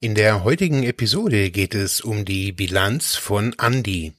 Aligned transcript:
In 0.00 0.14
der 0.14 0.44
heutigen 0.44 0.84
Episode 0.84 1.50
geht 1.50 1.74
es 1.74 2.00
um 2.00 2.24
die 2.24 2.52
Bilanz 2.52 3.16
von 3.16 3.56
Andy. 3.60 4.12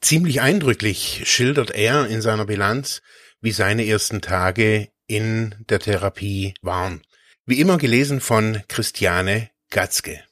Ziemlich 0.00 0.40
eindrücklich 0.40 1.22
schildert 1.24 1.70
er 1.70 2.08
in 2.08 2.20
seiner 2.20 2.46
Bilanz, 2.46 3.00
wie 3.40 3.52
seine 3.52 3.86
ersten 3.86 4.20
Tage 4.22 4.88
in 5.06 5.54
der 5.68 5.78
Therapie 5.78 6.54
waren. 6.62 7.00
Wie 7.46 7.60
immer 7.60 7.78
gelesen 7.78 8.20
von 8.20 8.60
Christiane 8.66 9.50
Gatzke. 9.70 10.24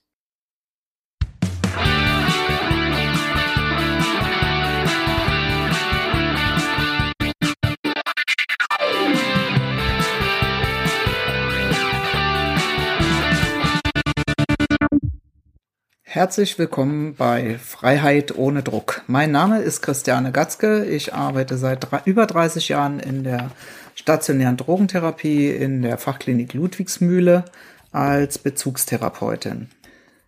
Herzlich 16.12 16.58
willkommen 16.58 17.14
bei 17.14 17.56
Freiheit 17.56 18.36
ohne 18.36 18.64
Druck. 18.64 19.02
Mein 19.06 19.30
Name 19.30 19.60
ist 19.60 19.80
Christiane 19.80 20.32
Gatzke. 20.32 20.84
Ich 20.84 21.14
arbeite 21.14 21.56
seit 21.56 21.86
über 22.04 22.26
30 22.26 22.68
Jahren 22.68 22.98
in 22.98 23.22
der 23.22 23.52
stationären 23.94 24.56
Drogentherapie 24.56 25.50
in 25.50 25.82
der 25.82 25.98
Fachklinik 25.98 26.52
Ludwigsmühle 26.52 27.44
als 27.92 28.38
Bezugstherapeutin. 28.38 29.68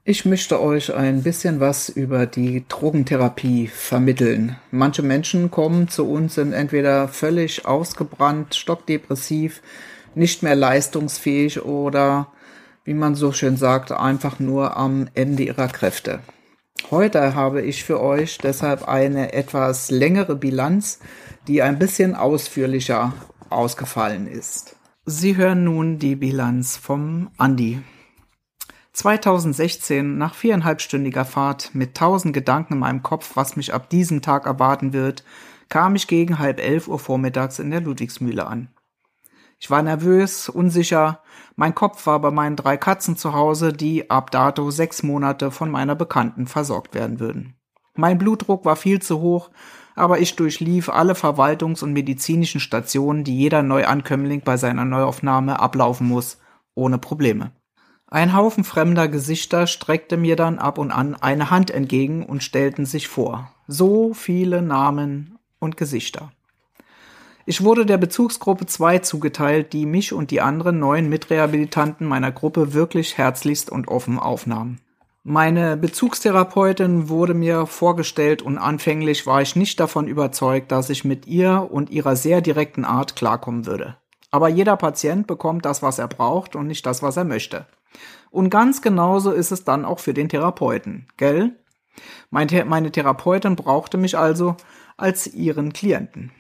Ich 0.04 0.24
möchte 0.24 0.62
euch 0.62 0.94
ein 0.94 1.24
bisschen 1.24 1.58
was 1.58 1.88
über 1.88 2.26
die 2.26 2.64
Drogentherapie 2.68 3.66
vermitteln. 3.66 4.54
Manche 4.70 5.02
Menschen 5.02 5.50
kommen 5.50 5.88
zu 5.88 6.08
uns, 6.08 6.36
sind 6.36 6.52
entweder 6.52 7.08
völlig 7.08 7.66
ausgebrannt, 7.66 8.54
stockdepressiv, 8.54 9.60
nicht 10.14 10.44
mehr 10.44 10.54
leistungsfähig 10.54 11.64
oder 11.64 12.28
wie 12.84 12.94
man 12.94 13.14
so 13.14 13.32
schön 13.32 13.56
sagt, 13.56 13.92
einfach 13.92 14.38
nur 14.38 14.76
am 14.76 15.08
Ende 15.14 15.44
ihrer 15.44 15.68
Kräfte. 15.68 16.20
Heute 16.90 17.34
habe 17.34 17.62
ich 17.62 17.84
für 17.84 18.00
euch 18.00 18.38
deshalb 18.38 18.88
eine 18.88 19.32
etwas 19.32 19.90
längere 19.90 20.36
Bilanz, 20.36 20.98
die 21.46 21.62
ein 21.62 21.78
bisschen 21.78 22.14
ausführlicher 22.14 23.12
ausgefallen 23.50 24.26
ist. 24.26 24.76
Sie 25.04 25.36
hören 25.36 25.64
nun 25.64 25.98
die 25.98 26.16
Bilanz 26.16 26.76
vom 26.76 27.30
Andi. 27.36 27.80
2016, 28.92 30.18
nach 30.18 30.34
viereinhalbstündiger 30.34 31.24
Fahrt 31.24 31.74
mit 31.74 31.96
tausend 31.96 32.34
Gedanken 32.34 32.74
in 32.74 32.78
meinem 32.80 33.02
Kopf, 33.02 33.32
was 33.36 33.56
mich 33.56 33.72
ab 33.72 33.88
diesem 33.88 34.20
Tag 34.20 34.44
erwarten 34.44 34.92
wird, 34.92 35.24
kam 35.68 35.94
ich 35.94 36.06
gegen 36.06 36.38
halb 36.38 36.60
elf 36.60 36.88
Uhr 36.88 36.98
vormittags 36.98 37.58
in 37.58 37.70
der 37.70 37.80
Ludwigsmühle 37.80 38.46
an. 38.46 38.68
Ich 39.62 39.70
war 39.70 39.80
nervös, 39.80 40.48
unsicher. 40.48 41.20
Mein 41.54 41.72
Kopf 41.72 42.04
war 42.06 42.20
bei 42.20 42.32
meinen 42.32 42.56
drei 42.56 42.76
Katzen 42.76 43.16
zu 43.16 43.32
Hause, 43.32 43.72
die 43.72 44.10
ab 44.10 44.32
dato 44.32 44.72
sechs 44.72 45.04
Monate 45.04 45.52
von 45.52 45.70
meiner 45.70 45.94
Bekannten 45.94 46.48
versorgt 46.48 46.96
werden 46.96 47.20
würden. 47.20 47.54
Mein 47.94 48.18
Blutdruck 48.18 48.64
war 48.64 48.74
viel 48.74 49.00
zu 49.00 49.20
hoch, 49.20 49.52
aber 49.94 50.18
ich 50.18 50.34
durchlief 50.34 50.88
alle 50.88 51.12
Verwaltungs- 51.12 51.84
und 51.84 51.92
medizinischen 51.92 52.60
Stationen, 52.60 53.22
die 53.22 53.38
jeder 53.38 53.62
Neuankömmling 53.62 54.40
bei 54.40 54.56
seiner 54.56 54.84
Neuaufnahme 54.84 55.60
ablaufen 55.60 56.08
muss, 56.08 56.38
ohne 56.74 56.98
Probleme. 56.98 57.52
Ein 58.08 58.34
Haufen 58.34 58.64
fremder 58.64 59.06
Gesichter 59.06 59.68
streckte 59.68 60.16
mir 60.16 60.34
dann 60.34 60.58
ab 60.58 60.76
und 60.76 60.90
an 60.90 61.14
eine 61.14 61.50
Hand 61.50 61.70
entgegen 61.70 62.26
und 62.26 62.42
stellten 62.42 62.84
sich 62.84 63.06
vor. 63.06 63.52
So 63.68 64.12
viele 64.12 64.60
Namen 64.60 65.38
und 65.60 65.76
Gesichter. 65.76 66.32
Ich 67.44 67.64
wurde 67.64 67.86
der 67.86 67.98
Bezugsgruppe 67.98 68.66
2 68.66 69.00
zugeteilt, 69.00 69.72
die 69.72 69.86
mich 69.86 70.12
und 70.12 70.30
die 70.30 70.40
anderen 70.40 70.78
neuen 70.78 71.08
Mitrehabilitanten 71.08 72.06
meiner 72.06 72.30
Gruppe 72.30 72.72
wirklich 72.72 73.18
herzlichst 73.18 73.70
und 73.70 73.88
offen 73.88 74.18
aufnahmen. 74.18 74.80
Meine 75.24 75.76
Bezugstherapeutin 75.76 77.08
wurde 77.08 77.34
mir 77.34 77.66
vorgestellt 77.66 78.42
und 78.42 78.58
anfänglich 78.58 79.26
war 79.26 79.40
ich 79.40 79.54
nicht 79.54 79.78
davon 79.78 80.08
überzeugt, 80.08 80.72
dass 80.72 80.90
ich 80.90 81.04
mit 81.04 81.26
ihr 81.26 81.68
und 81.70 81.90
ihrer 81.90 82.16
sehr 82.16 82.40
direkten 82.40 82.84
Art 82.84 83.14
klarkommen 83.16 83.66
würde. 83.66 83.96
Aber 84.30 84.48
jeder 84.48 84.76
Patient 84.76 85.26
bekommt 85.26 85.64
das, 85.64 85.82
was 85.82 85.98
er 85.98 86.08
braucht 86.08 86.56
und 86.56 86.66
nicht 86.66 86.86
das, 86.86 87.02
was 87.02 87.16
er 87.16 87.24
möchte. 87.24 87.66
Und 88.30 88.50
ganz 88.50 88.82
genauso 88.82 89.30
ist 89.30 89.52
es 89.52 89.62
dann 89.62 89.84
auch 89.84 90.00
für 90.00 90.14
den 90.14 90.28
Therapeuten, 90.28 91.06
gell? 91.16 91.56
Meine 92.30 92.90
Therapeutin 92.90 93.56
brauchte 93.56 93.98
mich 93.98 94.16
also 94.16 94.56
als 94.96 95.26
ihren 95.26 95.72
Klienten. 95.72 96.32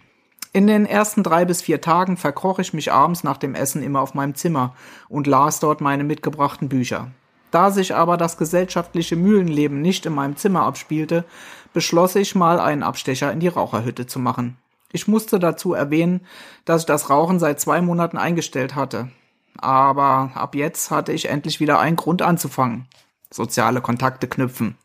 In 0.54 0.66
den 0.66 0.84
ersten 0.84 1.22
drei 1.22 1.46
bis 1.46 1.62
vier 1.62 1.80
Tagen 1.80 2.18
verkroch 2.18 2.58
ich 2.58 2.74
mich 2.74 2.92
abends 2.92 3.24
nach 3.24 3.38
dem 3.38 3.54
Essen 3.54 3.82
immer 3.82 4.00
auf 4.00 4.12
meinem 4.12 4.34
Zimmer 4.34 4.74
und 5.08 5.26
las 5.26 5.60
dort 5.60 5.80
meine 5.80 6.04
mitgebrachten 6.04 6.68
Bücher. 6.68 7.10
Da 7.50 7.70
sich 7.70 7.94
aber 7.94 8.18
das 8.18 8.36
gesellschaftliche 8.36 9.16
Mühlenleben 9.16 9.80
nicht 9.80 10.04
in 10.04 10.14
meinem 10.14 10.36
Zimmer 10.36 10.62
abspielte, 10.62 11.24
beschloss 11.72 12.16
ich 12.16 12.34
mal 12.34 12.60
einen 12.60 12.82
Abstecher 12.82 13.32
in 13.32 13.40
die 13.40 13.48
Raucherhütte 13.48 14.06
zu 14.06 14.18
machen. 14.18 14.58
Ich 14.92 15.08
musste 15.08 15.38
dazu 15.38 15.72
erwähnen, 15.72 16.20
dass 16.66 16.82
ich 16.82 16.86
das 16.86 17.08
Rauchen 17.08 17.38
seit 17.38 17.58
zwei 17.58 17.80
Monaten 17.80 18.18
eingestellt 18.18 18.74
hatte. 18.74 19.08
Aber 19.56 20.32
ab 20.34 20.54
jetzt 20.54 20.90
hatte 20.90 21.12
ich 21.12 21.30
endlich 21.30 21.60
wieder 21.60 21.78
einen 21.78 21.96
Grund 21.96 22.20
anzufangen. 22.20 22.88
Soziale 23.30 23.80
Kontakte 23.80 24.28
knüpfen. 24.28 24.76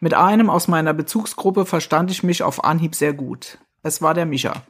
Mit 0.00 0.14
einem 0.14 0.48
aus 0.48 0.68
meiner 0.68 0.94
Bezugsgruppe 0.94 1.66
verstand 1.66 2.10
ich 2.10 2.22
mich 2.22 2.42
auf 2.42 2.64
Anhieb 2.64 2.94
sehr 2.94 3.12
gut. 3.12 3.58
Es 3.82 4.02
war 4.02 4.14
der 4.14 4.26
Micha. 4.26 4.62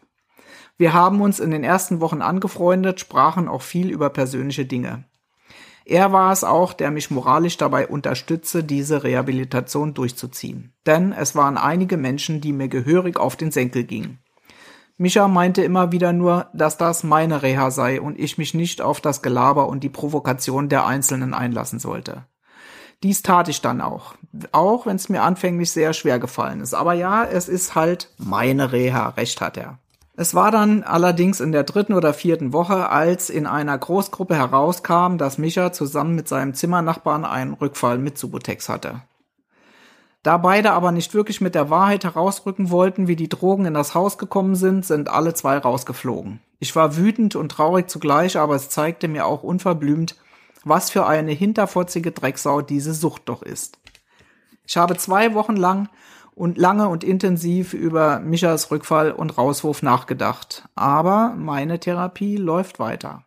Wir 0.76 0.93
haben 0.93 1.21
uns 1.21 1.41
in 1.41 1.50
den 1.50 1.65
ersten 1.65 2.00
Wochen 2.00 2.22
angefreundet, 2.22 3.00
sprachen 3.00 3.48
auch 3.48 3.62
viel 3.62 3.91
über 3.91 4.10
persönliche 4.10 4.65
Dinge. 4.65 5.04
Er 5.84 6.12
war 6.12 6.32
es 6.32 6.44
auch, 6.44 6.72
der 6.72 6.91
mich 6.91 7.10
moralisch 7.10 7.56
dabei 7.56 7.88
unterstützte, 7.88 8.62
diese 8.62 9.03
Rehabilitation 9.03 9.93
durchzuziehen. 9.93 10.72
Denn 10.87 11.12
es 11.12 11.34
waren 11.34 11.59
einige 11.59 11.97
Menschen, 11.97 12.41
die 12.41 12.53
mir 12.53 12.69
gehörig 12.69 13.19
auf 13.19 13.34
den 13.37 13.50
Senkel 13.50 13.84
gingen. 13.84 14.21
Micha 14.98 15.27
meinte 15.28 15.62
immer 15.65 15.92
wieder 15.92 16.12
nur, 16.12 16.48
dass 16.53 16.77
das 16.77 17.03
meine 17.03 17.42
Reha 17.42 17.71
sei 17.71 18.00
und 18.00 18.19
ich 18.19 18.38
mich 18.38 18.54
nicht 18.54 18.81
auf 18.81 19.00
das 19.00 19.22
Gelaber 19.22 19.66
und 19.66 19.82
die 19.82 19.88
Provokation 19.88 20.69
der 20.69 20.87
Einzelnen 20.87 21.34
einlassen 21.34 21.78
sollte. 21.78 22.27
Dies 23.03 23.22
tat 23.22 23.49
ich 23.49 23.62
dann 23.62 23.81
auch. 23.81 24.15
Auch 24.53 24.87
wenn 24.87 24.97
es 24.97 25.09
mir 25.09 25.22
anfänglich 25.22 25.71
sehr 25.71 25.93
schwer 25.93 26.19
gefallen 26.19 26.61
ist. 26.61 26.75
Aber 26.75 26.93
ja, 26.93 27.25
es 27.25 27.49
ist 27.49 27.75
halt 27.75 28.11
meine 28.19 28.72
Reha. 28.72 29.11
Recht 29.11 29.41
hat 29.41 29.56
er. 29.56 29.78
Es 30.16 30.34
war 30.34 30.50
dann 30.50 30.83
allerdings 30.83 31.41
in 31.41 31.50
der 31.50 31.62
dritten 31.62 31.94
oder 31.94 32.12
vierten 32.12 32.53
Woche, 32.53 32.91
als 32.91 33.31
in 33.31 33.47
einer 33.47 33.78
Großgruppe 33.78 34.34
herauskam, 34.34 35.16
dass 35.16 35.39
Micha 35.39 35.72
zusammen 35.72 36.15
mit 36.15 36.28
seinem 36.28 36.53
Zimmernachbarn 36.53 37.25
einen 37.25 37.55
Rückfall 37.55 37.97
mit 37.97 38.19
Subutex 38.19 38.69
hatte. 38.69 39.00
Da 40.22 40.37
beide 40.37 40.72
aber 40.72 40.93
nicht 40.93 41.15
wirklich 41.15 41.41
mit 41.41 41.55
der 41.55 41.71
Wahrheit 41.71 42.05
herausrücken 42.05 42.69
wollten, 42.69 43.09
wie 43.09 43.16
die 43.16 43.31
Drogen 43.31 43.65
in 43.65 43.72
das 43.72 43.94
Haus 43.94 44.19
gekommen 44.19 44.56
sind, 44.56 44.84
sind 44.84 45.09
alle 45.09 45.33
zwei 45.33 45.56
rausgeflogen. 45.56 46.41
Ich 46.59 46.77
war 46.77 46.99
wütend 46.99 47.34
und 47.37 47.49
traurig 47.49 47.89
zugleich, 47.89 48.37
aber 48.37 48.55
es 48.56 48.69
zeigte 48.69 49.09
mir 49.09 49.25
auch 49.25 49.43
unverblümt, 49.43 50.16
was 50.65 50.91
für 50.91 51.06
eine 51.06 51.32
hinterfotzige 51.32 52.12
Drecksau 52.12 52.62
diese 52.62 52.94
Sucht 52.94 53.22
doch 53.26 53.43
ist. 53.43 53.78
Ich 54.66 54.76
habe 54.76 54.97
zwei 54.97 55.34
Wochen 55.34 55.56
lang 55.56 55.88
und 56.34 56.59
lange 56.59 56.88
und 56.88 57.04
intensiv 57.04 57.75
über 57.75 58.21
Michas 58.21 58.71
Rückfall 58.71 59.12
und 59.12 59.37
Rauswurf 59.37 59.82
nachgedacht, 59.82 60.69
aber 60.75 61.34
meine 61.37 61.81
Therapie 61.81 62.37
läuft 62.37 62.78
weiter. 62.78 63.25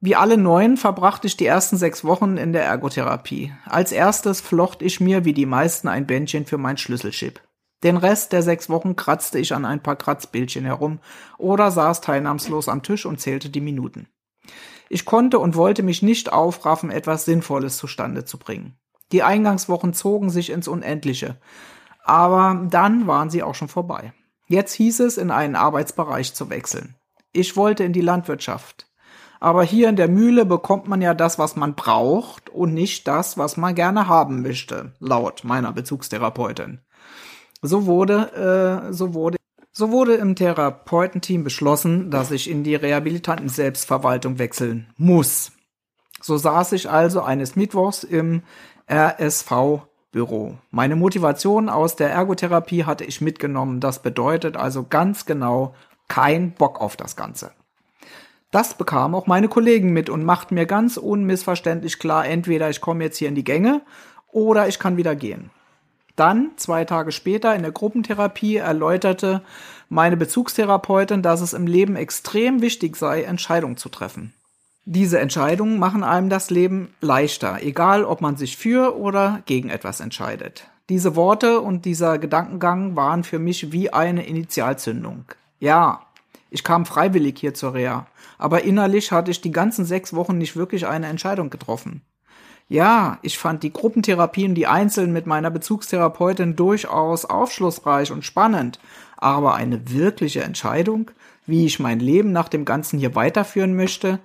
Wie 0.00 0.16
alle 0.16 0.36
neuen 0.36 0.76
verbrachte 0.76 1.28
ich 1.28 1.36
die 1.36 1.46
ersten 1.46 1.76
sechs 1.76 2.04
Wochen 2.04 2.36
in 2.36 2.52
der 2.52 2.64
Ergotherapie. 2.64 3.52
Als 3.64 3.92
erstes 3.92 4.40
flocht 4.40 4.82
ich 4.82 5.00
mir 5.00 5.24
wie 5.24 5.32
die 5.32 5.46
meisten 5.46 5.86
ein 5.86 6.08
Bändchen 6.08 6.44
für 6.44 6.58
mein 6.58 6.76
Schlüsselchip. 6.76 7.40
Den 7.84 7.96
Rest 7.96 8.32
der 8.32 8.42
sechs 8.42 8.68
Wochen 8.68 8.96
kratzte 8.96 9.38
ich 9.38 9.54
an 9.54 9.64
ein 9.64 9.80
paar 9.82 9.96
Kratzbildchen 9.96 10.64
herum 10.64 10.98
oder 11.38 11.70
saß 11.70 12.00
teilnahmslos 12.00 12.68
am 12.68 12.82
Tisch 12.82 13.06
und 13.06 13.20
zählte 13.20 13.48
die 13.48 13.60
Minuten. 13.60 14.08
Ich 14.92 15.06
konnte 15.06 15.38
und 15.38 15.56
wollte 15.56 15.82
mich 15.82 16.02
nicht 16.02 16.34
aufraffen, 16.34 16.90
etwas 16.90 17.24
Sinnvolles 17.24 17.78
zustande 17.78 18.26
zu 18.26 18.36
bringen. 18.36 18.76
Die 19.10 19.22
Eingangswochen 19.22 19.94
zogen 19.94 20.28
sich 20.28 20.50
ins 20.50 20.68
Unendliche. 20.68 21.38
Aber 22.04 22.66
dann 22.68 23.06
waren 23.06 23.30
sie 23.30 23.42
auch 23.42 23.54
schon 23.54 23.68
vorbei. 23.68 24.12
Jetzt 24.48 24.74
hieß 24.74 25.00
es, 25.00 25.16
in 25.16 25.30
einen 25.30 25.56
Arbeitsbereich 25.56 26.34
zu 26.34 26.50
wechseln. 26.50 26.94
Ich 27.32 27.56
wollte 27.56 27.84
in 27.84 27.94
die 27.94 28.02
Landwirtschaft. 28.02 28.86
Aber 29.40 29.62
hier 29.62 29.88
in 29.88 29.96
der 29.96 30.08
Mühle 30.08 30.44
bekommt 30.44 30.88
man 30.88 31.00
ja 31.00 31.14
das, 31.14 31.38
was 31.38 31.56
man 31.56 31.74
braucht 31.74 32.50
und 32.50 32.74
nicht 32.74 33.08
das, 33.08 33.38
was 33.38 33.56
man 33.56 33.74
gerne 33.74 34.08
haben 34.08 34.42
möchte, 34.42 34.92
laut 35.00 35.42
meiner 35.42 35.72
Bezugstherapeutin. 35.72 36.80
So 37.62 37.86
wurde, 37.86 38.90
äh, 38.90 38.92
so 38.92 39.14
wurde 39.14 39.38
so 39.72 39.90
wurde 39.90 40.14
im 40.14 40.36
Therapeutenteam 40.36 41.44
beschlossen, 41.44 42.10
dass 42.10 42.30
ich 42.30 42.48
in 42.48 42.62
die 42.62 42.74
Rehabilitanten-Selbstverwaltung 42.74 44.38
wechseln 44.38 44.92
muss. 44.98 45.52
So 46.20 46.36
saß 46.36 46.72
ich 46.72 46.88
also 46.90 47.22
eines 47.22 47.56
Mittwochs 47.56 48.04
im 48.04 48.42
RSV-Büro. 48.90 50.58
Meine 50.70 50.94
Motivation 50.94 51.68
aus 51.68 51.96
der 51.96 52.10
Ergotherapie 52.10 52.84
hatte 52.84 53.04
ich 53.04 53.20
mitgenommen. 53.20 53.80
Das 53.80 54.02
bedeutet 54.02 54.56
also 54.56 54.84
ganz 54.84 55.24
genau 55.24 55.74
kein 56.06 56.52
Bock 56.52 56.80
auf 56.80 56.96
das 56.96 57.16
Ganze. 57.16 57.52
Das 58.50 58.74
bekamen 58.74 59.14
auch 59.14 59.26
meine 59.26 59.48
Kollegen 59.48 59.94
mit 59.94 60.10
und 60.10 60.24
machten 60.24 60.54
mir 60.54 60.66
ganz 60.66 60.98
unmissverständlich 60.98 61.98
klar, 61.98 62.26
entweder 62.26 62.68
ich 62.68 62.82
komme 62.82 63.04
jetzt 63.04 63.16
hier 63.16 63.28
in 63.28 63.34
die 63.34 63.44
Gänge 63.44 63.80
oder 64.28 64.68
ich 64.68 64.78
kann 64.78 64.98
wieder 64.98 65.16
gehen. 65.16 65.50
Dann, 66.16 66.50
zwei 66.56 66.84
Tage 66.84 67.12
später 67.12 67.54
in 67.54 67.62
der 67.62 67.72
Gruppentherapie, 67.72 68.56
erläuterte 68.56 69.42
meine 69.88 70.16
Bezugstherapeutin, 70.16 71.22
dass 71.22 71.40
es 71.40 71.52
im 71.52 71.66
Leben 71.66 71.96
extrem 71.96 72.60
wichtig 72.60 72.96
sei, 72.96 73.22
Entscheidungen 73.22 73.76
zu 73.76 73.88
treffen. 73.88 74.32
Diese 74.84 75.20
Entscheidungen 75.20 75.78
machen 75.78 76.02
einem 76.02 76.28
das 76.28 76.50
Leben 76.50 76.92
leichter, 77.00 77.58
egal 77.62 78.04
ob 78.04 78.20
man 78.20 78.36
sich 78.36 78.56
für 78.56 78.98
oder 78.98 79.42
gegen 79.46 79.68
etwas 79.68 80.00
entscheidet. 80.00 80.66
Diese 80.88 81.14
Worte 81.14 81.60
und 81.60 81.84
dieser 81.84 82.18
Gedankengang 82.18 82.96
waren 82.96 83.22
für 83.22 83.38
mich 83.38 83.70
wie 83.70 83.92
eine 83.92 84.26
Initialzündung. 84.26 85.24
Ja, 85.60 86.02
ich 86.50 86.64
kam 86.64 86.84
freiwillig 86.84 87.38
hier 87.38 87.54
zur 87.54 87.74
Reha, 87.74 88.06
aber 88.38 88.64
innerlich 88.64 89.12
hatte 89.12 89.30
ich 89.30 89.40
die 89.40 89.52
ganzen 89.52 89.84
sechs 89.84 90.12
Wochen 90.12 90.36
nicht 90.36 90.56
wirklich 90.56 90.86
eine 90.86 91.06
Entscheidung 91.06 91.48
getroffen. 91.48 92.02
Ja, 92.72 93.18
ich 93.20 93.36
fand 93.36 93.64
die 93.64 93.72
Gruppentherapien, 93.72 94.54
die 94.54 94.66
einzeln 94.66 95.12
mit 95.12 95.26
meiner 95.26 95.50
Bezugstherapeutin 95.50 96.56
durchaus 96.56 97.26
aufschlussreich 97.26 98.10
und 98.10 98.24
spannend, 98.24 98.80
aber 99.18 99.56
eine 99.56 99.92
wirkliche 99.92 100.42
Entscheidung, 100.42 101.10
wie 101.44 101.66
ich 101.66 101.80
mein 101.80 102.00
Leben 102.00 102.32
nach 102.32 102.48
dem 102.48 102.64
Ganzen 102.64 102.98
hier 102.98 103.14
weiterführen 103.14 103.76
möchte, 103.76 104.20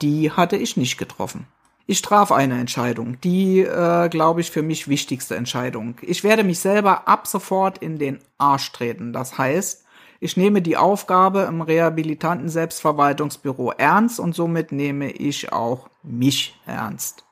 die 0.00 0.32
hatte 0.32 0.56
ich 0.56 0.76
nicht 0.76 0.98
getroffen. 0.98 1.46
Ich 1.86 2.02
traf 2.02 2.32
eine 2.32 2.58
Entscheidung, 2.58 3.20
die, 3.20 3.60
äh, 3.60 4.08
glaube 4.08 4.40
ich, 4.40 4.50
für 4.50 4.62
mich 4.62 4.88
wichtigste 4.88 5.36
Entscheidung. 5.36 5.94
Ich 6.02 6.24
werde 6.24 6.42
mich 6.42 6.58
selber 6.58 7.06
ab 7.06 7.28
sofort 7.28 7.78
in 7.78 8.00
den 8.00 8.18
Arsch 8.36 8.72
treten. 8.72 9.12
Das 9.12 9.38
heißt, 9.38 9.84
ich 10.18 10.36
nehme 10.36 10.60
die 10.60 10.76
Aufgabe 10.76 11.42
im 11.42 11.60
rehabilitanten 11.60 12.48
Selbstverwaltungsbüro 12.48 13.70
ernst 13.78 14.18
und 14.18 14.34
somit 14.34 14.72
nehme 14.72 15.12
ich 15.12 15.52
auch 15.52 15.88
mich 16.02 16.58
ernst. 16.66 17.24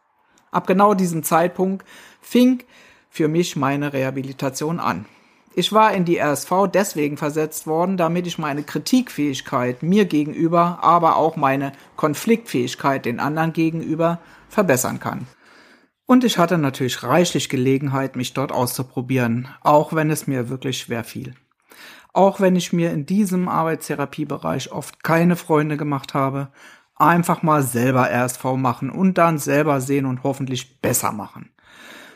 Ab 0.50 0.66
genau 0.66 0.94
diesem 0.94 1.22
Zeitpunkt 1.22 1.84
fing 2.20 2.62
für 3.08 3.28
mich 3.28 3.56
meine 3.56 3.92
Rehabilitation 3.92 4.80
an. 4.80 5.06
Ich 5.54 5.72
war 5.72 5.92
in 5.92 6.04
die 6.04 6.18
RSV 6.18 6.68
deswegen 6.72 7.16
versetzt 7.16 7.66
worden, 7.66 7.96
damit 7.96 8.26
ich 8.26 8.38
meine 8.38 8.62
Kritikfähigkeit 8.62 9.82
mir 9.82 10.04
gegenüber, 10.04 10.78
aber 10.82 11.16
auch 11.16 11.36
meine 11.36 11.72
Konfliktfähigkeit 11.96 13.04
den 13.04 13.18
anderen 13.18 13.52
gegenüber 13.52 14.20
verbessern 14.48 15.00
kann. 15.00 15.26
Und 16.06 16.24
ich 16.24 16.38
hatte 16.38 16.56
natürlich 16.56 17.02
reichlich 17.02 17.48
Gelegenheit, 17.48 18.16
mich 18.16 18.32
dort 18.32 18.52
auszuprobieren, 18.52 19.48
auch 19.60 19.92
wenn 19.92 20.10
es 20.10 20.26
mir 20.26 20.48
wirklich 20.48 20.78
schwer 20.78 21.04
fiel. 21.04 21.34
Auch 22.12 22.40
wenn 22.40 22.56
ich 22.56 22.72
mir 22.72 22.90
in 22.90 23.06
diesem 23.06 23.48
Arbeitstherapiebereich 23.48 24.72
oft 24.72 25.04
keine 25.04 25.36
Freunde 25.36 25.76
gemacht 25.76 26.14
habe, 26.14 26.48
einfach 27.00 27.42
mal 27.42 27.62
selber 27.62 28.10
RSV 28.10 28.44
machen 28.56 28.90
und 28.90 29.18
dann 29.18 29.38
selber 29.38 29.80
sehen 29.80 30.06
und 30.06 30.22
hoffentlich 30.22 30.80
besser 30.80 31.12
machen 31.12 31.50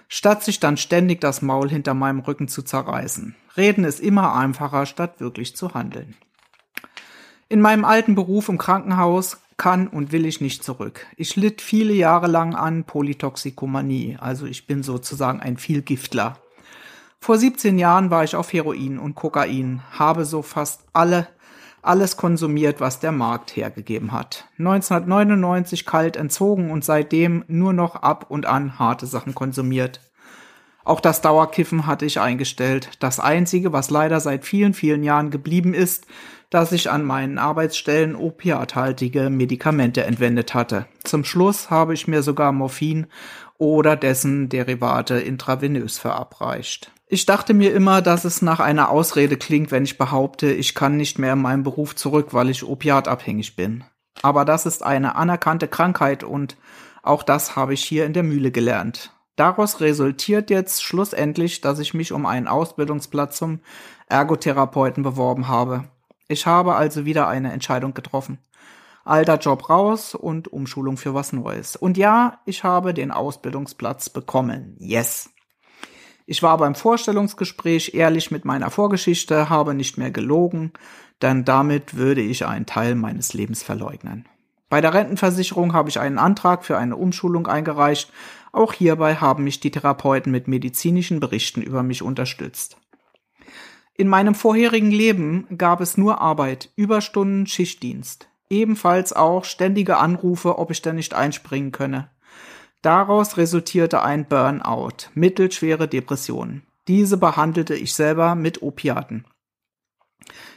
statt 0.08 0.44
sich 0.44 0.60
dann 0.60 0.76
ständig 0.76 1.20
das 1.20 1.42
Maul 1.42 1.68
hinter 1.68 1.92
meinem 1.92 2.20
Rücken 2.20 2.46
zu 2.46 2.62
zerreißen. 2.62 3.34
Reden 3.56 3.84
ist 3.84 4.00
immer 4.00 4.34
einfacher, 4.34 4.86
statt 4.86 5.20
wirklich 5.20 5.56
zu 5.56 5.74
handeln. 5.74 6.14
In 7.48 7.60
meinem 7.60 7.84
alten 7.84 8.14
Beruf 8.14 8.48
im 8.48 8.58
Krankenhaus 8.58 9.38
kann 9.56 9.86
und 9.86 10.12
will 10.12 10.26
ich 10.26 10.40
nicht 10.40 10.64
zurück. 10.64 11.06
Ich 11.16 11.36
litt 11.36 11.60
viele 11.60 11.92
Jahre 11.94 12.26
lang 12.26 12.54
an 12.54 12.84
Polytoxikomanie, 12.84 14.16
also 14.20 14.46
ich 14.46 14.66
bin 14.66 14.82
sozusagen 14.82 15.40
ein 15.40 15.56
Vielgiftler. 15.56 16.38
Vor 17.20 17.38
17 17.38 17.78
Jahren 17.78 18.10
war 18.10 18.22
ich 18.22 18.36
auf 18.36 18.52
Heroin 18.52 18.98
und 18.98 19.14
Kokain, 19.14 19.82
habe 19.92 20.24
so 20.24 20.42
fast 20.42 20.82
alle 20.92 21.28
alles 21.86 22.16
konsumiert, 22.16 22.80
was 22.80 23.00
der 23.00 23.12
Markt 23.12 23.56
hergegeben 23.56 24.12
hat. 24.12 24.48
1999 24.58 25.86
kalt 25.86 26.16
entzogen 26.16 26.70
und 26.70 26.84
seitdem 26.84 27.44
nur 27.46 27.72
noch 27.72 27.96
ab 27.96 28.26
und 28.28 28.46
an 28.46 28.78
harte 28.78 29.06
Sachen 29.06 29.34
konsumiert. 29.34 30.00
Auch 30.84 31.00
das 31.00 31.22
Dauerkiffen 31.22 31.86
hatte 31.86 32.04
ich 32.04 32.20
eingestellt. 32.20 32.90
Das 33.00 33.18
einzige, 33.18 33.72
was 33.72 33.90
leider 33.90 34.20
seit 34.20 34.44
vielen, 34.44 34.74
vielen 34.74 35.02
Jahren 35.02 35.30
geblieben 35.30 35.72
ist, 35.72 36.06
dass 36.50 36.72
ich 36.72 36.90
an 36.90 37.04
meinen 37.04 37.38
Arbeitsstellen 37.38 38.14
opiathaltige 38.14 39.30
Medikamente 39.30 40.04
entwendet 40.04 40.54
hatte. 40.54 40.86
Zum 41.02 41.24
Schluss 41.24 41.70
habe 41.70 41.94
ich 41.94 42.06
mir 42.06 42.22
sogar 42.22 42.52
Morphin 42.52 43.06
oder 43.56 43.96
dessen 43.96 44.50
Derivate 44.50 45.14
intravenös 45.14 45.98
verabreicht. 45.98 46.92
Ich 47.14 47.26
dachte 47.26 47.54
mir 47.54 47.72
immer, 47.72 48.02
dass 48.02 48.24
es 48.24 48.42
nach 48.42 48.58
einer 48.58 48.90
Ausrede 48.90 49.36
klingt, 49.36 49.70
wenn 49.70 49.84
ich 49.84 49.98
behaupte, 49.98 50.50
ich 50.50 50.74
kann 50.74 50.96
nicht 50.96 51.16
mehr 51.16 51.34
in 51.34 51.42
meinen 51.42 51.62
Beruf 51.62 51.94
zurück, 51.94 52.34
weil 52.34 52.50
ich 52.50 52.64
opiatabhängig 52.64 53.54
bin. 53.54 53.84
Aber 54.22 54.44
das 54.44 54.66
ist 54.66 54.82
eine 54.82 55.14
anerkannte 55.14 55.68
Krankheit 55.68 56.24
und 56.24 56.56
auch 57.04 57.22
das 57.22 57.54
habe 57.54 57.72
ich 57.72 57.84
hier 57.84 58.04
in 58.04 58.14
der 58.14 58.24
Mühle 58.24 58.50
gelernt. 58.50 59.12
Daraus 59.36 59.80
resultiert 59.80 60.50
jetzt 60.50 60.82
schlussendlich, 60.82 61.60
dass 61.60 61.78
ich 61.78 61.94
mich 61.94 62.10
um 62.10 62.26
einen 62.26 62.48
Ausbildungsplatz 62.48 63.36
zum 63.36 63.60
Ergotherapeuten 64.08 65.04
beworben 65.04 65.46
habe. 65.46 65.84
Ich 66.26 66.46
habe 66.46 66.74
also 66.74 67.04
wieder 67.04 67.28
eine 67.28 67.52
Entscheidung 67.52 67.94
getroffen. 67.94 68.38
Alter 69.04 69.38
Job 69.38 69.70
raus 69.70 70.16
und 70.16 70.48
Umschulung 70.52 70.96
für 70.96 71.14
was 71.14 71.32
Neues. 71.32 71.76
Und 71.76 71.96
ja, 71.96 72.40
ich 72.44 72.64
habe 72.64 72.92
den 72.92 73.12
Ausbildungsplatz 73.12 74.10
bekommen. 74.10 74.74
Yes. 74.80 75.30
Ich 76.26 76.42
war 76.42 76.56
beim 76.56 76.74
Vorstellungsgespräch 76.74 77.94
ehrlich 77.94 78.30
mit 78.30 78.44
meiner 78.44 78.70
Vorgeschichte, 78.70 79.50
habe 79.50 79.74
nicht 79.74 79.98
mehr 79.98 80.10
gelogen, 80.10 80.72
denn 81.20 81.44
damit 81.44 81.96
würde 81.96 82.22
ich 82.22 82.46
einen 82.46 82.66
Teil 82.66 82.94
meines 82.94 83.34
Lebens 83.34 83.62
verleugnen. 83.62 84.26
Bei 84.70 84.80
der 84.80 84.94
Rentenversicherung 84.94 85.74
habe 85.74 85.90
ich 85.90 86.00
einen 86.00 86.18
Antrag 86.18 86.64
für 86.64 86.78
eine 86.78 86.96
Umschulung 86.96 87.46
eingereicht. 87.46 88.10
Auch 88.52 88.72
hierbei 88.72 89.16
haben 89.16 89.44
mich 89.44 89.60
die 89.60 89.70
Therapeuten 89.70 90.32
mit 90.32 90.48
medizinischen 90.48 91.20
Berichten 91.20 91.62
über 91.62 91.82
mich 91.82 92.02
unterstützt. 92.02 92.78
In 93.96 94.08
meinem 94.08 94.34
vorherigen 94.34 94.90
Leben 94.90 95.46
gab 95.56 95.80
es 95.80 95.96
nur 95.96 96.20
Arbeit, 96.20 96.72
Überstunden, 96.74 97.46
Schichtdienst. 97.46 98.28
Ebenfalls 98.50 99.12
auch 99.12 99.44
ständige 99.44 99.98
Anrufe, 99.98 100.58
ob 100.58 100.70
ich 100.70 100.82
denn 100.82 100.96
nicht 100.96 101.14
einspringen 101.14 101.70
könne. 101.70 102.10
Daraus 102.84 103.38
resultierte 103.38 104.02
ein 104.02 104.26
Burnout, 104.26 105.08
mittelschwere 105.14 105.88
Depressionen. 105.88 106.66
Diese 106.86 107.16
behandelte 107.16 107.74
ich 107.74 107.94
selber 107.94 108.34
mit 108.34 108.60
Opiaten. 108.60 109.24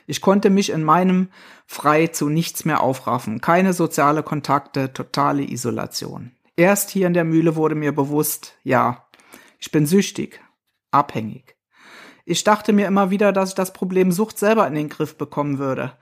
Ich 0.08 0.20
konnte 0.20 0.50
mich 0.50 0.72
in 0.72 0.84
meinem 0.84 1.30
frei 1.68 2.08
zu 2.08 2.28
nichts 2.28 2.66
mehr 2.66 2.82
aufraffen, 2.82 3.40
keine 3.40 3.72
soziale 3.72 4.24
Kontakte, 4.24 4.92
totale 4.92 5.50
Isolation. 5.50 6.34
Erst 6.58 6.90
hier 6.90 7.08
in 7.08 7.14
der 7.14 7.24
Mühle 7.24 7.56
wurde 7.56 7.76
mir 7.76 7.96
bewusst, 7.96 8.56
ja, 8.62 9.08
ich 9.58 9.72
bin 9.72 9.86
süchtig, 9.86 10.42
abhängig. 10.92 11.56
Ich 12.26 12.44
dachte 12.44 12.74
mir 12.74 12.88
immer 12.88 13.10
wieder, 13.10 13.32
dass 13.32 13.52
ich 13.52 13.56
das 13.56 13.72
Problem 13.72 14.12
Sucht 14.12 14.38
selber 14.38 14.68
in 14.68 14.76
den 14.76 14.90
Griff 14.90 15.18
bekommen 15.18 15.60
würde. 15.60 15.94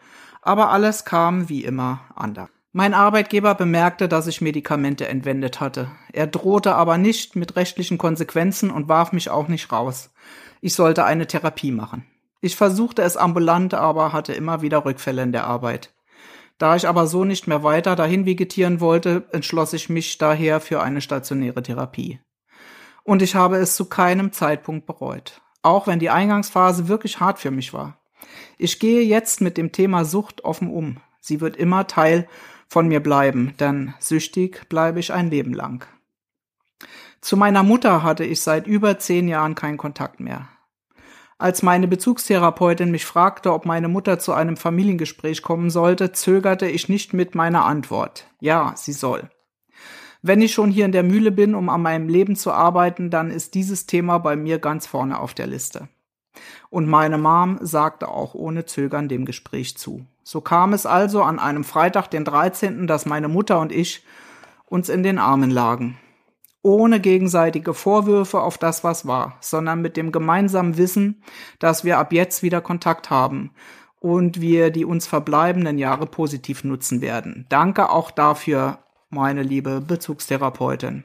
Aber 0.41 0.71
alles 0.71 1.05
kam 1.05 1.49
wie 1.49 1.63
immer 1.63 1.99
anders. 2.15 2.49
Mein 2.77 2.93
Arbeitgeber 2.93 3.55
bemerkte, 3.55 4.09
dass 4.09 4.27
ich 4.27 4.41
Medikamente 4.41 5.07
entwendet 5.07 5.61
hatte. 5.61 5.91
Er 6.11 6.27
drohte 6.27 6.75
aber 6.75 6.97
nicht 6.97 7.37
mit 7.37 7.55
rechtlichen 7.55 7.97
Konsequenzen 7.97 8.69
und 8.69 8.89
warf 8.89 9.13
mich 9.13 9.29
auch 9.29 9.47
nicht 9.47 9.71
raus. 9.71 10.13
Ich 10.59 10.73
sollte 10.73 11.05
eine 11.05 11.25
Therapie 11.25 11.71
machen. 11.71 12.05
Ich 12.41 12.57
versuchte 12.57 13.01
es 13.01 13.15
ambulant, 13.15 13.73
aber 13.73 14.11
hatte 14.11 14.33
immer 14.33 14.61
wieder 14.61 14.83
Rückfälle 14.83 15.23
in 15.23 15.31
der 15.31 15.45
Arbeit. 15.47 15.93
Da 16.57 16.75
ich 16.75 16.85
aber 16.85 17.07
so 17.07 17.23
nicht 17.23 17.47
mehr 17.47 17.63
weiter 17.63 17.95
dahin 17.95 18.25
vegetieren 18.25 18.81
wollte, 18.81 19.23
entschloss 19.31 19.71
ich 19.71 19.87
mich 19.87 20.17
daher 20.17 20.59
für 20.59 20.83
eine 20.83 20.99
stationäre 20.99 21.63
Therapie. 21.63 22.19
Und 23.05 23.21
ich 23.21 23.35
habe 23.35 23.55
es 23.55 23.77
zu 23.77 23.85
keinem 23.85 24.33
Zeitpunkt 24.33 24.85
bereut. 24.85 25.39
Auch 25.61 25.87
wenn 25.87 25.99
die 25.99 26.09
Eingangsphase 26.09 26.89
wirklich 26.89 27.21
hart 27.21 27.39
für 27.39 27.51
mich 27.51 27.71
war. 27.73 28.01
Ich 28.57 28.81
gehe 28.81 29.01
jetzt 29.01 29.39
mit 29.39 29.55
dem 29.55 29.71
Thema 29.71 30.03
Sucht 30.03 30.43
offen 30.43 30.69
um. 30.69 30.97
Sie 31.21 31.39
wird 31.39 31.55
immer 31.55 31.87
Teil 31.87 32.27
von 32.75 32.89
mir 32.89 32.99
bleiben, 32.99 33.53
denn 33.57 33.93
süchtig 33.99 34.67
bleibe 34.67 34.99
ich 34.99 35.13
ein 35.13 35.29
Leben 35.29 35.53
lang. 35.53 35.87
Zu 37.21 37.37
meiner 37.37 37.63
Mutter 37.63 38.03
hatte 38.03 38.25
ich 38.25 38.41
seit 38.41 38.67
über 38.67 38.99
zehn 38.99 39.29
Jahren 39.29 39.55
keinen 39.55 39.77
Kontakt 39.77 40.19
mehr. 40.19 40.49
Als 41.37 41.63
meine 41.63 41.87
Bezugstherapeutin 41.87 42.91
mich 42.91 43.05
fragte, 43.05 43.53
ob 43.53 43.65
meine 43.65 43.87
Mutter 43.87 44.19
zu 44.19 44.33
einem 44.33 44.57
Familiengespräch 44.57 45.41
kommen 45.41 45.69
sollte, 45.69 46.11
zögerte 46.11 46.67
ich 46.67 46.89
nicht 46.89 47.13
mit 47.13 47.33
meiner 47.33 47.63
Antwort. 47.63 48.27
Ja, 48.41 48.73
sie 48.75 48.91
soll. 48.91 49.29
Wenn 50.21 50.41
ich 50.41 50.51
schon 50.51 50.69
hier 50.69 50.83
in 50.83 50.91
der 50.91 51.03
Mühle 51.03 51.31
bin, 51.31 51.55
um 51.55 51.69
an 51.69 51.81
meinem 51.81 52.09
Leben 52.09 52.35
zu 52.35 52.51
arbeiten, 52.51 53.09
dann 53.09 53.31
ist 53.31 53.53
dieses 53.53 53.85
Thema 53.85 54.17
bei 54.17 54.35
mir 54.35 54.59
ganz 54.59 54.85
vorne 54.85 55.17
auf 55.17 55.33
der 55.33 55.47
Liste. 55.47 55.87
Und 56.69 56.89
meine 56.89 57.17
Mom 57.17 57.57
sagte 57.61 58.09
auch 58.09 58.35
ohne 58.35 58.65
Zögern 58.65 59.07
dem 59.07 59.23
Gespräch 59.23 59.77
zu. 59.77 60.05
So 60.27 60.41
kam 60.41 60.73
es 60.73 60.87
also 60.87 61.21
an 61.21 61.37
einem 61.37 61.63
Freitag, 61.63 62.09
den 62.09 62.25
13., 62.25 62.87
dass 62.87 63.05
meine 63.05 63.27
Mutter 63.27 63.59
und 63.59 63.71
ich 63.71 64.03
uns 64.65 64.89
in 64.89 65.03
den 65.03 65.19
Armen 65.19 65.51
lagen. 65.51 65.99
Ohne 66.63 66.99
gegenseitige 66.99 67.75
Vorwürfe 67.75 68.41
auf 68.41 68.57
das, 68.57 68.83
was 68.83 69.05
war, 69.05 69.37
sondern 69.39 69.83
mit 69.83 69.95
dem 69.97 70.11
gemeinsamen 70.11 70.77
Wissen, 70.77 71.21
dass 71.59 71.83
wir 71.83 71.99
ab 71.99 72.11
jetzt 72.11 72.41
wieder 72.41 72.59
Kontakt 72.59 73.11
haben 73.11 73.51
und 73.99 74.41
wir 74.41 74.71
die 74.71 74.83
uns 74.83 75.05
verbleibenden 75.05 75.77
Jahre 75.77 76.07
positiv 76.07 76.63
nutzen 76.63 77.01
werden. 77.01 77.45
Danke 77.49 77.91
auch 77.91 78.09
dafür, 78.09 78.79
meine 79.11 79.43
liebe 79.43 79.79
Bezugstherapeutin. 79.79 81.03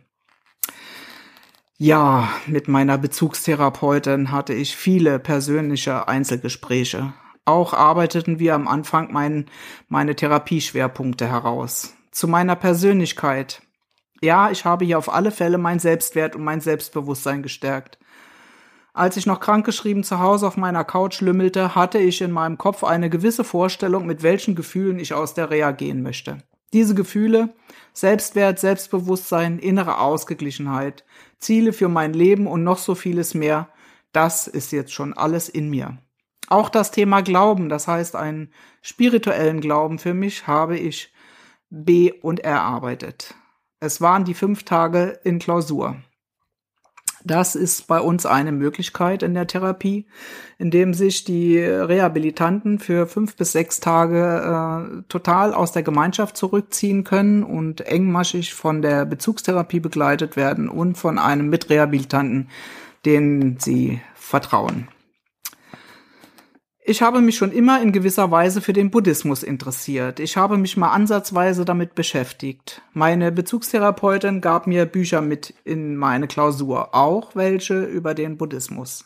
Ja, 1.76 2.30
mit 2.46 2.68
meiner 2.68 2.96
Bezugstherapeutin 2.96 4.32
hatte 4.32 4.54
ich 4.54 4.74
viele 4.74 5.18
persönliche 5.18 6.08
Einzelgespräche. 6.08 7.12
Auch 7.50 7.74
arbeiteten 7.74 8.38
wir 8.38 8.54
am 8.54 8.68
Anfang 8.68 9.12
mein, 9.12 9.46
meine 9.88 10.14
Therapieschwerpunkte 10.14 11.26
heraus. 11.26 11.94
Zu 12.12 12.28
meiner 12.28 12.54
Persönlichkeit. 12.54 13.60
Ja, 14.22 14.52
ich 14.52 14.64
habe 14.64 14.84
hier 14.84 14.98
auf 14.98 15.12
alle 15.12 15.32
Fälle 15.32 15.58
mein 15.58 15.80
Selbstwert 15.80 16.36
und 16.36 16.44
mein 16.44 16.60
Selbstbewusstsein 16.60 17.42
gestärkt. 17.42 17.98
Als 18.92 19.16
ich 19.16 19.26
noch 19.26 19.40
krankgeschrieben 19.40 20.04
zu 20.04 20.20
Hause 20.20 20.46
auf 20.46 20.56
meiner 20.56 20.84
Couch 20.84 21.20
lümmelte, 21.22 21.74
hatte 21.74 21.98
ich 21.98 22.20
in 22.20 22.30
meinem 22.30 22.56
Kopf 22.56 22.84
eine 22.84 23.10
gewisse 23.10 23.42
Vorstellung, 23.42 24.06
mit 24.06 24.22
welchen 24.22 24.54
Gefühlen 24.54 25.00
ich 25.00 25.12
aus 25.12 25.34
der 25.34 25.50
Reha 25.50 25.72
gehen 25.72 26.02
möchte. 26.02 26.38
Diese 26.72 26.94
Gefühle, 26.94 27.52
Selbstwert, 27.92 28.60
Selbstbewusstsein, 28.60 29.58
innere 29.58 29.98
Ausgeglichenheit, 29.98 31.04
Ziele 31.40 31.72
für 31.72 31.88
mein 31.88 32.12
Leben 32.12 32.46
und 32.46 32.62
noch 32.62 32.78
so 32.78 32.94
vieles 32.94 33.34
mehr, 33.34 33.68
das 34.12 34.46
ist 34.46 34.70
jetzt 34.70 34.92
schon 34.92 35.14
alles 35.14 35.48
in 35.48 35.68
mir. 35.68 35.98
Auch 36.50 36.68
das 36.68 36.90
Thema 36.90 37.22
Glauben, 37.22 37.68
das 37.68 37.86
heißt 37.86 38.16
einen 38.16 38.52
spirituellen 38.82 39.60
Glauben 39.60 40.00
für 40.00 40.14
mich, 40.14 40.48
habe 40.48 40.76
ich 40.76 41.12
B 41.70 42.12
und 42.12 42.40
erarbeitet. 42.40 43.34
Es 43.78 44.00
waren 44.00 44.24
die 44.24 44.34
fünf 44.34 44.64
Tage 44.64 45.20
in 45.22 45.38
Klausur. 45.38 45.96
Das 47.22 47.54
ist 47.54 47.86
bei 47.86 48.00
uns 48.00 48.26
eine 48.26 48.50
Möglichkeit 48.50 49.22
in 49.22 49.34
der 49.34 49.46
Therapie, 49.46 50.06
indem 50.58 50.92
sich 50.92 51.24
die 51.24 51.58
Rehabilitanten 51.58 52.80
für 52.80 53.06
fünf 53.06 53.36
bis 53.36 53.52
sechs 53.52 53.78
Tage 53.78 54.18
äh, 54.18 55.02
total 55.08 55.54
aus 55.54 55.70
der 55.70 55.84
Gemeinschaft 55.84 56.36
zurückziehen 56.36 57.04
können 57.04 57.44
und 57.44 57.82
engmaschig 57.82 58.54
von 58.54 58.82
der 58.82 59.04
Bezugstherapie 59.04 59.80
begleitet 59.80 60.34
werden 60.34 60.68
und 60.68 60.96
von 60.98 61.18
einem 61.18 61.48
Mitrehabilitanten, 61.48 62.48
den 63.04 63.58
sie 63.60 64.00
vertrauen. 64.14 64.88
Ich 66.90 67.02
habe 67.02 67.20
mich 67.20 67.36
schon 67.36 67.52
immer 67.52 67.80
in 67.80 67.92
gewisser 67.92 68.32
Weise 68.32 68.60
für 68.60 68.72
den 68.72 68.90
Buddhismus 68.90 69.44
interessiert. 69.44 70.18
Ich 70.18 70.36
habe 70.36 70.58
mich 70.58 70.76
mal 70.76 70.90
ansatzweise 70.90 71.64
damit 71.64 71.94
beschäftigt. 71.94 72.82
Meine 72.94 73.30
Bezugstherapeutin 73.30 74.40
gab 74.40 74.66
mir 74.66 74.86
Bücher 74.86 75.20
mit 75.20 75.54
in 75.62 75.94
meine 75.94 76.26
Klausur, 76.26 76.92
auch 76.92 77.36
welche 77.36 77.84
über 77.84 78.14
den 78.14 78.36
Buddhismus. 78.36 79.04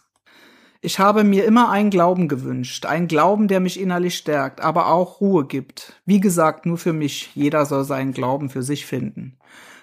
Ich 0.80 0.98
habe 0.98 1.24
mir 1.24 1.44
immer 1.44 1.68
einen 1.68 1.90
Glauben 1.90 2.26
gewünscht, 2.26 2.86
einen 2.86 3.06
Glauben, 3.06 3.48
der 3.48 3.60
mich 3.60 3.78
innerlich 3.78 4.16
stärkt, 4.16 4.62
aber 4.62 4.86
auch 4.86 5.20
Ruhe 5.20 5.44
gibt. 5.44 6.00
Wie 6.06 6.20
gesagt, 6.20 6.64
nur 6.64 6.78
für 6.78 6.94
mich. 6.94 7.32
Jeder 7.34 7.66
soll 7.66 7.84
seinen 7.84 8.14
Glauben 8.14 8.48
für 8.48 8.62
sich 8.62 8.86
finden. 8.86 9.36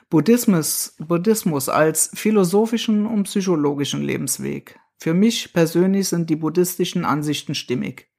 Buddhismus, 0.09 0.95
Buddhismus 0.97 1.69
als 1.69 2.09
philosophischen 2.15 3.05
und 3.05 3.25
psychologischen 3.25 4.01
Lebensweg. 4.01 4.80
Für 5.01 5.15
mich 5.15 5.51
persönlich 5.51 6.09
sind 6.09 6.29
die 6.29 6.35
buddhistischen 6.35 7.05
Ansichten 7.05 7.55
stimmig. 7.55 8.11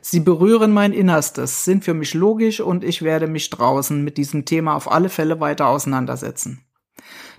Sie 0.00 0.20
berühren 0.20 0.70
mein 0.70 0.92
Innerstes, 0.92 1.64
sind 1.64 1.82
für 1.82 1.94
mich 1.94 2.14
logisch 2.14 2.60
und 2.60 2.84
ich 2.84 3.02
werde 3.02 3.26
mich 3.26 3.50
draußen 3.50 4.04
mit 4.04 4.18
diesem 4.18 4.44
Thema 4.44 4.76
auf 4.76 4.88
alle 4.88 5.08
Fälle 5.08 5.40
weiter 5.40 5.66
auseinandersetzen. 5.66 6.64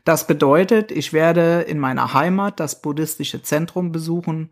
Das 0.03 0.27
bedeutet, 0.27 0.91
ich 0.91 1.13
werde 1.13 1.61
in 1.61 1.79
meiner 1.79 2.13
Heimat 2.13 2.59
das 2.59 2.81
buddhistische 2.81 3.41
Zentrum 3.41 3.93
besuchen 3.93 4.51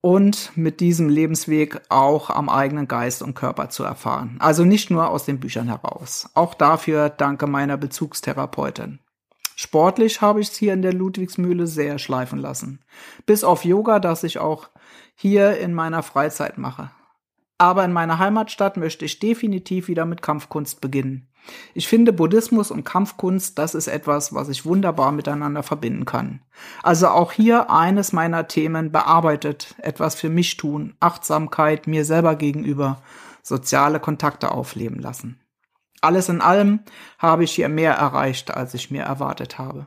und 0.00 0.52
mit 0.54 0.78
diesem 0.78 1.08
Lebensweg 1.08 1.80
auch 1.88 2.30
am 2.30 2.48
eigenen 2.48 2.86
Geist 2.86 3.20
und 3.20 3.34
Körper 3.34 3.68
zu 3.68 3.82
erfahren. 3.82 4.36
Also 4.38 4.64
nicht 4.64 4.92
nur 4.92 5.10
aus 5.10 5.24
den 5.24 5.40
Büchern 5.40 5.66
heraus. 5.66 6.30
Auch 6.34 6.54
dafür 6.54 7.08
danke 7.08 7.48
meiner 7.48 7.78
Bezugstherapeutin. 7.78 9.00
Sportlich 9.56 10.20
habe 10.20 10.40
ich 10.40 10.50
es 10.50 10.56
hier 10.56 10.72
in 10.72 10.82
der 10.82 10.92
Ludwigsmühle 10.92 11.66
sehr 11.66 11.98
schleifen 11.98 12.38
lassen. 12.38 12.80
Bis 13.26 13.44
auf 13.44 13.64
Yoga, 13.64 14.00
das 14.00 14.24
ich 14.24 14.38
auch 14.38 14.68
hier 15.14 15.58
in 15.58 15.74
meiner 15.74 16.02
Freizeit 16.02 16.58
mache. 16.58 16.90
Aber 17.58 17.84
in 17.84 17.92
meiner 17.92 18.18
Heimatstadt 18.18 18.76
möchte 18.76 19.04
ich 19.04 19.20
definitiv 19.20 19.88
wieder 19.88 20.04
mit 20.04 20.22
Kampfkunst 20.22 20.80
beginnen. 20.80 21.28
Ich 21.74 21.88
finde 21.88 22.12
Buddhismus 22.12 22.70
und 22.70 22.84
Kampfkunst, 22.84 23.58
das 23.58 23.74
ist 23.74 23.86
etwas, 23.86 24.34
was 24.34 24.48
ich 24.48 24.64
wunderbar 24.64 25.12
miteinander 25.12 25.62
verbinden 25.62 26.04
kann. 26.04 26.40
Also 26.82 27.08
auch 27.08 27.32
hier 27.32 27.70
eines 27.70 28.12
meiner 28.12 28.48
Themen 28.48 28.90
bearbeitet, 28.90 29.74
etwas 29.78 30.14
für 30.14 30.30
mich 30.30 30.56
tun, 30.56 30.94
Achtsamkeit 31.00 31.86
mir 31.86 32.04
selber 32.04 32.36
gegenüber, 32.36 33.02
soziale 33.42 34.00
Kontakte 34.00 34.52
aufleben 34.52 35.00
lassen. 35.00 35.38
Alles 36.00 36.28
in 36.28 36.40
allem 36.40 36.80
habe 37.18 37.44
ich 37.44 37.52
hier 37.52 37.68
mehr 37.68 37.94
erreicht, 37.94 38.54
als 38.54 38.74
ich 38.74 38.90
mir 38.90 39.02
erwartet 39.02 39.58
habe. 39.58 39.86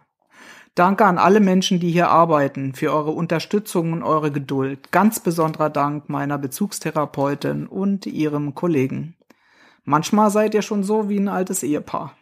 Danke 0.78 1.06
an 1.06 1.18
alle 1.18 1.40
Menschen, 1.40 1.80
die 1.80 1.90
hier 1.90 2.10
arbeiten, 2.10 2.76
für 2.76 2.94
eure 2.94 3.10
Unterstützung 3.10 3.94
und 3.94 4.04
eure 4.04 4.32
Geduld. 4.32 4.92
Ganz 4.92 5.20
besonderer 5.20 5.72
Dank 5.72 6.08
meiner 6.08 6.38
Bezugstherapeutin 6.38 7.66
und 7.66 8.06
ihrem 8.06 8.54
Kollegen. 8.54 9.16
Manchmal 9.86 10.30
seid 10.30 10.54
ihr 10.54 10.62
schon 10.62 10.84
so 10.84 11.10
wie 11.10 11.18
ein 11.18 11.30
altes 11.30 11.64
Ehepaar. 11.64 12.14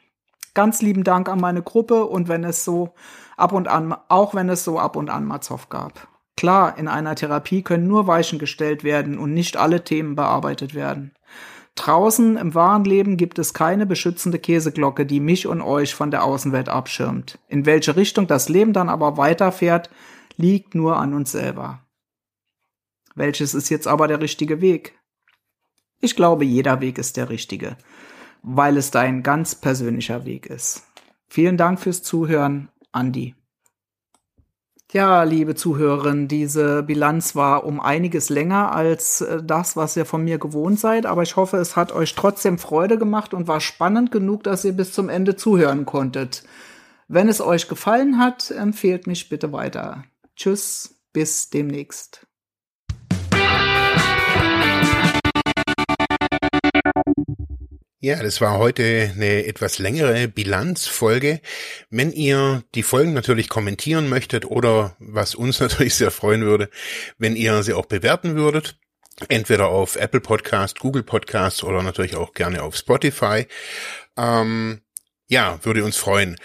Ganz 0.54 0.82
lieben 0.82 1.04
Dank 1.04 1.28
an 1.28 1.42
meine 1.42 1.64
Gruppe 1.64 2.06
und 2.06 2.30
wenn 2.30 2.46
es 2.46 2.64
so 2.64 2.94
ab 3.36 3.52
und 3.52 3.68
an, 3.68 3.94
auch 4.08 4.34
wenn 4.34 4.48
es 4.48 4.64
so 4.64 4.80
ab 4.80 4.96
und 4.96 5.10
an 5.10 5.26
mal 5.26 5.42
Zoff 5.42 5.68
gab. 5.68 6.08
Klar, 6.38 6.78
in 6.78 6.88
einer 6.88 7.16
Therapie 7.16 7.62
können 7.62 7.88
nur 7.88 8.08
Weichen 8.08 8.40
gestellt 8.40 8.86
werden 8.86 9.18
und 9.18 9.34
nicht 9.34 9.58
alle 9.58 9.84
Themen 9.84 10.16
bearbeitet 10.16 10.76
werden. 10.76 11.14
Draußen 11.76 12.38
im 12.38 12.56
wahren 12.56 12.86
Leben 12.86 13.18
gibt 13.18 13.38
es 13.38 13.54
keine 13.54 13.86
beschützende 13.86 14.40
Käseglocke, 14.40 15.06
die 15.06 15.20
mich 15.20 15.46
und 15.46 15.62
euch 15.62 15.94
von 15.94 16.10
der 16.10 16.24
Außenwelt 16.24 16.70
abschirmt. 16.70 17.38
In 17.50 17.66
welche 17.66 17.98
Richtung 17.98 18.28
das 18.28 18.48
Leben 18.48 18.72
dann 18.72 18.88
aber 18.88 19.18
weiterfährt, 19.18 19.90
liegt 20.38 20.74
nur 20.74 20.98
an 20.98 21.14
uns 21.14 21.32
selber. 21.32 21.82
Welches 23.14 23.54
ist 23.54 23.70
jetzt 23.70 23.88
aber 23.88 24.08
der 24.08 24.22
richtige 24.22 24.62
Weg? 24.62 24.98
Ich 26.00 26.16
glaube, 26.16 26.46
jeder 26.46 26.82
Weg 26.82 26.98
ist 26.98 27.18
der 27.18 27.30
richtige, 27.30 27.78
weil 28.42 28.78
es 28.78 28.92
dein 28.92 29.24
ganz 29.24 29.56
persönlicher 29.56 30.26
Weg 30.26 30.46
ist. 30.46 30.84
Vielen 31.28 31.58
Dank 31.58 31.80
fürs 31.80 32.04
Zuhören, 32.04 32.70
Andi. 32.92 33.36
Ja, 34.92 35.24
liebe 35.24 35.56
Zuhörerinnen, 35.56 36.28
diese 36.28 36.84
Bilanz 36.84 37.36
war 37.36 37.66
um 37.66 37.80
einiges 37.80 38.30
länger 38.30 38.72
als 38.72 39.22
äh, 39.22 39.42
das, 39.44 39.76
was 39.76 39.98
ihr 39.98 40.06
von 40.06 40.24
mir 40.24 40.38
gewohnt 40.38 40.80
seid, 40.80 41.06
aber 41.06 41.24
ich 41.24 41.36
hoffe, 41.36 41.58
es 41.58 41.76
hat 41.76 41.92
euch 41.92 42.14
trotzdem 42.16 42.60
Freude 42.60 42.98
gemacht 42.98 43.34
und 43.34 43.48
war 43.48 43.62
spannend 43.62 44.12
genug, 44.12 44.44
dass 44.44 44.64
ihr 44.64 44.74
bis 44.74 44.94
zum 44.94 45.10
Ende 45.10 45.36
zuhören 45.36 45.86
konntet. 45.86 46.44
Wenn 47.08 47.30
es 47.30 47.42
euch 47.42 47.68
gefallen 47.68 48.20
hat, 48.20 48.52
empfehlt 48.52 49.08
mich 49.08 49.28
bitte 49.28 49.52
weiter. 49.52 50.04
Tschüss, 50.36 50.96
bis 51.14 51.50
demnächst. 51.50 52.25
Ja, 58.06 58.22
das 58.22 58.40
war 58.40 58.60
heute 58.60 59.14
eine 59.16 59.48
etwas 59.48 59.80
längere 59.80 60.28
Bilanzfolge. 60.28 61.42
Wenn 61.90 62.12
ihr 62.12 62.64
die 62.76 62.84
Folgen 62.84 63.14
natürlich 63.14 63.50
kommentieren 63.50 64.10
möchtet 64.10 64.46
oder 64.46 64.96
was 65.00 65.34
uns 65.34 65.60
natürlich 65.60 65.96
sehr 65.96 66.12
freuen 66.12 66.44
würde, 66.44 66.70
wenn 67.18 67.36
ihr 67.36 67.64
sie 67.64 67.74
auch 67.74 67.88
bewerten 67.88 68.36
würdet, 68.36 68.78
entweder 69.28 69.70
auf 69.70 69.96
Apple 69.96 70.22
Podcast, 70.22 70.80
Google 70.80 71.02
Podcast 71.02 71.64
oder 71.64 71.82
natürlich 71.82 72.16
auch 72.16 72.36
gerne 72.36 72.62
auf 72.62 72.76
Spotify. 72.76 73.48
Ähm, 74.16 74.82
ja, 75.28 75.58
würde 75.64 75.84
uns 75.84 75.98
freuen. 75.98 76.36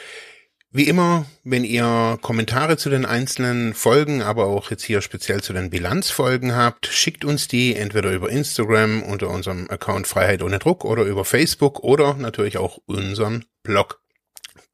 Wie 0.73 0.87
immer, 0.87 1.27
wenn 1.43 1.65
ihr 1.65 2.17
Kommentare 2.23 2.77
zu 2.77 2.91
den 2.91 3.05
einzelnen 3.05 3.75
Folgen, 3.75 4.23
aber 4.23 4.47
auch 4.47 4.71
jetzt 4.71 4.85
hier 4.85 5.03
speziell 5.03 5.43
zu 5.43 5.53
den 5.53 5.69
Bilanzfolgen 5.69 6.55
habt, 6.55 6.87
schickt 6.87 7.25
uns 7.25 7.49
die 7.49 7.75
entweder 7.75 8.13
über 8.13 8.31
Instagram 8.31 9.03
unter 9.03 9.31
unserem 9.31 9.69
Account 9.69 10.07
Freiheit 10.07 10.45
ohne 10.45 10.61
Druck 10.61 10.85
oder 10.85 11.03
über 11.03 11.25
Facebook 11.25 11.81
oder 11.81 12.15
natürlich 12.15 12.57
auch 12.57 12.79
unseren 12.87 13.47
Blog. 13.65 14.01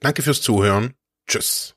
Danke 0.00 0.20
fürs 0.20 0.42
Zuhören. 0.42 0.92
Tschüss. 1.26 1.75